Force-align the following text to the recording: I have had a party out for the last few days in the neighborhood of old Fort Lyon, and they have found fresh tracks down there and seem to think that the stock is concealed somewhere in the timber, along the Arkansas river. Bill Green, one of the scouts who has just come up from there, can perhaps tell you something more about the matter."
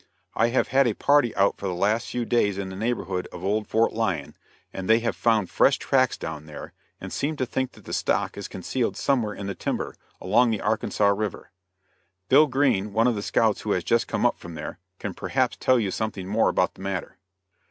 I 0.33 0.47
have 0.47 0.69
had 0.69 0.87
a 0.87 0.95
party 0.95 1.35
out 1.35 1.59
for 1.59 1.67
the 1.67 1.75
last 1.75 2.07
few 2.07 2.25
days 2.25 2.57
in 2.57 2.69
the 2.69 2.75
neighborhood 2.75 3.27
of 3.31 3.43
old 3.43 3.67
Fort 3.67 3.93
Lyon, 3.93 4.35
and 4.73 4.89
they 4.89 4.97
have 5.01 5.15
found 5.15 5.47
fresh 5.47 5.77
tracks 5.77 6.17
down 6.17 6.47
there 6.47 6.73
and 6.99 7.13
seem 7.13 7.35
to 7.35 7.45
think 7.45 7.73
that 7.73 7.85
the 7.85 7.93
stock 7.93 8.35
is 8.35 8.47
concealed 8.47 8.97
somewhere 8.97 9.35
in 9.35 9.45
the 9.45 9.53
timber, 9.53 9.95
along 10.19 10.49
the 10.49 10.59
Arkansas 10.61 11.05
river. 11.09 11.51
Bill 12.29 12.47
Green, 12.47 12.93
one 12.93 13.05
of 13.05 13.13
the 13.13 13.21
scouts 13.21 13.61
who 13.61 13.73
has 13.73 13.83
just 13.83 14.07
come 14.07 14.25
up 14.25 14.39
from 14.39 14.55
there, 14.55 14.79
can 14.97 15.13
perhaps 15.13 15.55
tell 15.59 15.79
you 15.79 15.91
something 15.91 16.27
more 16.27 16.49
about 16.49 16.73
the 16.73 16.81
matter." 16.81 17.19